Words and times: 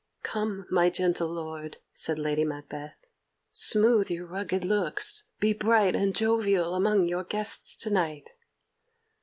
"Come, 0.23 0.65
my 0.71 0.89
gentle 0.89 1.27
lord," 1.27 1.77
said 1.93 2.17
Lady 2.17 2.43
Macbeth, 2.43 2.95
"smooth 3.53 4.09
your 4.09 4.25
rugged 4.25 4.63
looks; 4.65 5.25
be 5.39 5.53
bright 5.53 5.95
and 5.95 6.15
jovial 6.15 6.73
among 6.73 7.07
your 7.07 7.23
guests 7.23 7.75
to 7.75 7.91
night." 7.91 8.31